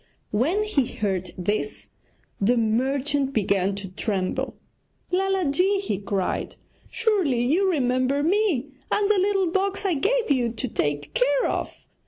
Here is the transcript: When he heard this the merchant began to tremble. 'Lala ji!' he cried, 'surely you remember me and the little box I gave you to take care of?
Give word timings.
When 0.31 0.63
he 0.63 0.87
heard 0.87 1.31
this 1.37 1.91
the 2.39 2.57
merchant 2.57 3.33
began 3.33 3.75
to 3.75 3.87
tremble. 3.89 4.55
'Lala 5.11 5.51
ji!' 5.51 5.77
he 5.79 5.99
cried, 5.99 6.55
'surely 6.89 7.43
you 7.45 7.69
remember 7.69 8.23
me 8.23 8.71
and 8.91 9.11
the 9.11 9.19
little 9.19 9.51
box 9.51 9.85
I 9.85 9.93
gave 9.93 10.31
you 10.31 10.53
to 10.53 10.67
take 10.67 11.13
care 11.13 11.47
of? 11.47 11.75